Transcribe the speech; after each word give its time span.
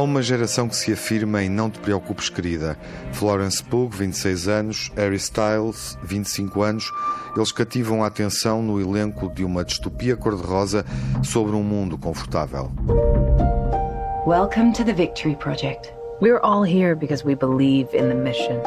Há 0.00 0.02
uma 0.02 0.22
geração 0.22 0.66
que 0.66 0.76
se 0.76 0.90
afirma 0.92 1.42
em 1.42 1.50
Não 1.50 1.68
Te 1.68 1.78
Preocupes, 1.78 2.30
Querida. 2.30 2.78
Florence 3.12 3.62
Pugh, 3.62 3.90
26 3.90 4.48
anos, 4.48 4.90
Harry 4.96 5.16
Styles, 5.16 5.98
25 6.02 6.62
anos. 6.62 6.90
Eles 7.36 7.52
cativam 7.52 8.02
a 8.02 8.06
atenção 8.06 8.62
no 8.62 8.80
elenco 8.80 9.28
de 9.28 9.44
uma 9.44 9.62
distopia 9.62 10.16
cor-de-rosa 10.16 10.86
sobre 11.22 11.54
um 11.54 11.62
mundo 11.62 11.98
confortável. 11.98 12.72
Welcome 14.26 14.72
to 14.72 14.84
the 14.84 14.94
Victory 14.94 15.36
Project. 15.36 15.99
We're 16.20 16.38
all 16.40 16.64
here 16.64 16.94
because 16.94 17.24
we 17.24 17.32
believe 17.32 17.94
in 17.94 18.10
the 18.10 18.14
mission. 18.14 18.58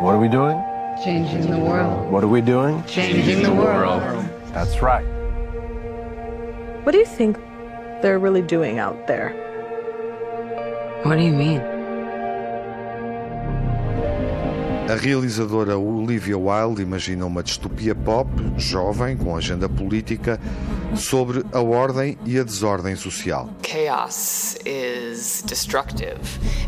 What 0.00 0.14
are 0.14 0.18
we 0.18 0.28
doing? 0.28 0.56
Changing 1.04 1.50
the 1.50 1.58
world. 1.58 2.10
What 2.10 2.24
are 2.24 2.28
we 2.28 2.40
doing? 2.40 2.82
Changing 2.84 3.42
the 3.42 3.52
world. 3.52 4.00
That's 4.54 4.80
right. 4.80 5.04
What 6.84 6.92
do 6.92 6.98
you 6.98 7.04
think 7.04 7.36
they're 8.00 8.18
really 8.18 8.40
doing 8.40 8.78
out 8.78 9.06
there? 9.06 9.34
What 11.02 11.16
do 11.16 11.22
you 11.22 11.32
mean? 11.32 11.60
A 14.88 14.96
realizadora 14.96 15.76
Olivia 15.76 16.38
Wilde 16.38 16.82
imagina 16.82 17.26
uma 17.26 17.42
distopia 17.42 17.94
pop, 17.94 18.28
jovem, 18.56 19.14
com 19.14 19.36
agenda 19.36 19.68
política, 19.68 20.40
sobre 20.96 21.44
a 21.52 21.60
ordem 21.60 22.16
e 22.24 22.38
a 22.38 22.42
desordem 22.42 22.96
social. 22.96 23.50
Chaos 23.62 24.56
is 24.64 25.42
destructive. 25.46 26.20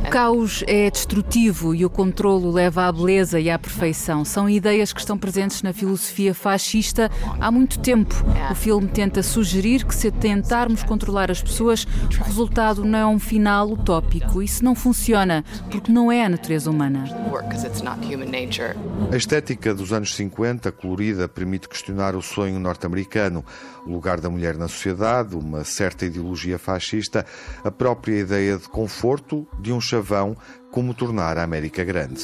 O 0.07 0.11
caos 0.11 0.62
é 0.67 0.91
destrutivo 0.91 1.75
e 1.75 1.84
o 1.84 1.91
controlo 1.91 2.51
leva 2.51 2.87
à 2.87 2.93
beleza 2.93 3.41
e 3.41 3.51
à 3.51 3.59
perfeição. 3.59 4.25
São 4.25 4.48
ideias 4.48 4.92
que 4.92 5.00
estão 5.00 5.19
presentes 5.19 5.62
na 5.62 5.73
filosofia 5.73 6.34
fascista 6.34 7.11
há 7.41 7.50
muito 7.50 7.78
tempo. 7.78 8.15
O 8.50 8.55
filme 8.55 8.89
tenta 8.89 9.23
sugerir 9.23 9.84
que 9.84 9.95
se 9.95 10.11
tentarmos 10.11 10.83
controlar 10.83 11.31
as 11.31 11.43
pessoas, 11.43 11.87
o 12.20 12.25
resultado 12.25 12.84
não 12.84 12.98
é 12.98 13.06
um 13.06 13.19
final 13.19 13.70
utópico. 13.70 14.43
Isso 14.43 14.65
não 14.65 14.75
funciona, 14.75 15.45
porque 15.70 15.91
não 15.91 16.11
é 16.11 16.25
a 16.25 16.28
natureza 16.28 16.70
humana. 16.70 17.05
A 19.12 19.17
estética 19.17 19.75
dos 19.75 19.93
anos 19.93 20.15
50, 20.15 20.72
colorida, 20.72 21.28
permite 21.28 21.69
questionar 21.69 22.15
o 22.15 22.22
sonho 22.22 22.59
norte-americano, 22.59 23.45
o 23.87 24.00
lugar 24.17 24.20
da 24.20 24.31
mulher 24.31 24.56
na 24.56 24.69
sociedade, 24.69 25.36
uma 25.36 25.64
certa 25.64 26.06
ideologia 26.06 26.59
fascista, 26.59 27.25
a 27.62 27.70
própria 27.70 28.19
ideia 28.20 28.56
de 28.56 28.69
conforto 28.69 29.47
de 29.61 29.72
um 29.72 29.81
chavão 29.81 30.36
como 30.70 30.92
tornar 30.95 31.39
a 31.39 31.42
América 31.42 31.84
grande. 31.84 32.22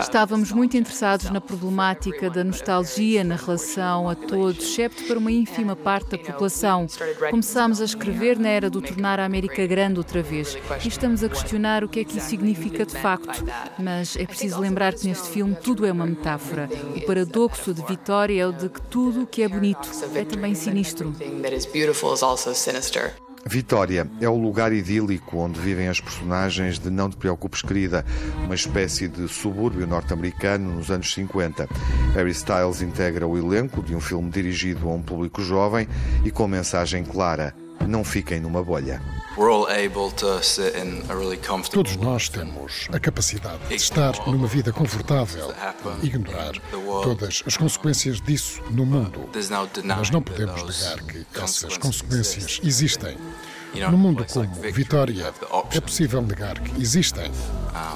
Estávamos 0.00 0.52
muito 0.52 0.76
interessados 0.76 1.30
na 1.30 1.40
problemática 1.40 2.30
da 2.30 2.44
nostalgia 2.44 3.24
na 3.24 3.36
relação 3.36 4.08
a 4.08 4.14
todos, 4.14 4.64
excepto 4.64 5.04
para 5.04 5.18
uma 5.18 5.32
ínfima 5.32 5.74
parte 5.74 6.10
da 6.10 6.18
população. 6.18 6.86
Começámos 7.30 7.80
a 7.80 7.84
escrever 7.84 8.38
na 8.38 8.48
era 8.48 8.70
do 8.70 8.80
tornar 8.80 9.18
a 9.18 9.24
América 9.24 9.66
grande 9.66 9.98
outra 9.98 10.22
vez 10.22 10.56
e 10.84 10.88
estamos 10.88 11.24
a 11.24 11.28
questionar 11.28 11.82
o 11.84 11.88
que 11.88 12.00
é 12.00 12.04
que 12.04 12.18
isso 12.18 12.28
significa 12.28 12.84
de 12.86 12.96
facto. 12.96 13.44
Mas 13.78 14.16
é 14.16 14.26
preciso 14.26 14.60
lembrar 14.60 14.94
que 14.94 15.06
neste 15.06 15.28
filme 15.28 15.56
tudo 15.56 15.86
é 15.86 15.92
uma 15.92 16.06
metáfora. 16.06 16.68
O 16.96 17.00
paradoxo 17.02 17.74
de 17.74 17.82
Vitória 17.82 18.42
é 18.42 18.46
o 18.46 18.52
de 18.52 18.68
que 18.68 18.80
tudo 18.82 19.22
o 19.22 19.26
que 19.26 19.42
é 19.42 19.48
bonito 19.48 19.88
é 20.14 20.24
também 20.24 20.54
sinistro. 20.54 21.14
Vitória 23.46 24.06
é 24.20 24.28
o 24.28 24.36
lugar 24.36 24.72
idílico 24.72 25.38
onde 25.38 25.58
vivem 25.58 25.88
as 25.88 25.98
personagens 25.98 26.78
de 26.78 26.90
Não 26.90 27.08
Te 27.08 27.16
Preocupes, 27.16 27.62
Querida, 27.62 28.04
uma 28.44 28.54
espécie 28.54 29.08
de 29.08 29.26
subúrbio 29.28 29.86
norte-americano 29.86 30.76
nos 30.76 30.90
anos 30.90 31.12
50. 31.12 31.66
Harry 32.14 32.30
Styles 32.30 32.82
integra 32.82 33.26
o 33.26 33.38
elenco 33.38 33.82
de 33.82 33.94
um 33.94 34.00
filme 34.00 34.30
dirigido 34.30 34.88
a 34.88 34.92
um 34.92 35.02
público 35.02 35.42
jovem 35.42 35.88
e 36.24 36.30
com 36.30 36.46
mensagem 36.46 37.02
clara: 37.02 37.54
não 37.86 38.04
fiquem 38.04 38.40
numa 38.40 38.62
bolha. 38.62 39.02
We're 39.36 39.52
all 39.52 39.68
able 39.68 40.10
to 40.16 40.42
sit 40.42 40.76
in 40.76 41.02
a 41.08 41.14
really 41.14 41.36
comfortable 41.36 41.84
Todos 41.84 41.96
nós 41.96 42.28
temos 42.28 42.88
a 42.92 42.98
capacidade 42.98 43.66
de 43.68 43.74
estar 43.74 44.14
numa 44.26 44.46
vida 44.46 44.72
confortável 44.72 45.54
e 46.02 46.06
ignorar 46.06 46.52
todas 47.02 47.42
as 47.46 47.56
consequências 47.56 48.20
disso 48.20 48.60
no 48.70 48.84
mundo. 48.84 49.28
Mas 49.84 50.10
não 50.10 50.20
podemos 50.20 50.62
negar 50.62 51.02
que 51.04 51.26
essas 51.40 51.78
consequências 51.78 52.60
existem. 52.62 53.16
No 53.74 53.96
mundo 53.96 54.26
como 54.32 54.52
Vitória, 54.72 55.32
é 55.72 55.80
possível 55.80 56.20
negar 56.20 56.58
que 56.58 56.82
existem. 56.82 57.30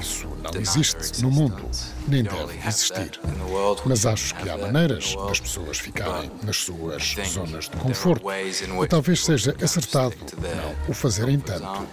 Isso 0.00 0.28
não 0.42 0.60
existe 0.60 1.22
no 1.22 1.30
mundo, 1.30 1.68
nem 2.06 2.22
deve 2.22 2.58
existir. 2.66 3.20
Mas 3.84 4.06
acho 4.06 4.34
que 4.36 4.48
há 4.48 4.56
maneiras 4.56 5.14
das 5.26 5.40
pessoas 5.40 5.78
ficarem 5.78 6.30
nas 6.42 6.56
suas 6.56 7.14
zonas 7.28 7.64
de 7.68 7.76
conforto. 7.76 8.24
E 8.30 8.86
talvez 8.88 9.24
seja 9.24 9.54
acertado 9.62 10.16
não 10.40 10.74
o 10.88 10.94
fazerem 10.94 11.38
tanto. 11.38 11.86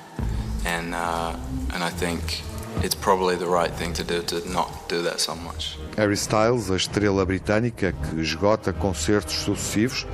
And, 0.64 0.94
uh, 0.94 1.36
and 1.74 1.84
I 1.84 1.92
think 1.92 2.44
it's 2.84 2.96
probably 2.96 3.36
the 3.36 3.46
right 3.46 3.74
thing 3.76 3.94
to 3.94 4.04
do 4.04 4.22
to 4.24 4.48
not 4.50 4.70
do 4.88 5.04
that 5.04 5.20
so 5.20 5.36
much. 5.36 5.78
Harry 5.98 6.16
Styles, 6.16 6.72
a 6.72 6.76
estrela 6.76 7.26
britânica 7.26 7.92
que 7.94 8.20
esgota 8.20 8.74
concertos 8.74 9.36
sucessivos, 9.36 10.06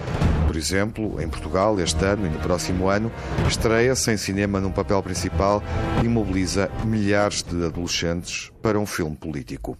por 0.45 0.55
exemplo, 0.55 1.21
em 1.21 1.27
Portugal 1.27 1.79
este 1.79 2.03
ano 2.03 2.25
e 2.25 2.29
no 2.29 2.39
próximo 2.39 2.89
ano, 2.89 3.11
estreia-se 3.47 4.11
em 4.11 4.17
cinema 4.17 4.59
num 4.59 4.71
papel 4.71 5.01
principal 5.03 5.61
e 6.03 6.07
mobiliza 6.07 6.69
milhares 6.85 7.43
de 7.43 7.65
adolescentes 7.65 8.51
para 8.61 8.79
um 8.79 8.85
filme 8.85 9.15
político. 9.15 9.77